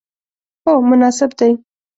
[0.63, 1.51] هو، مناسب دی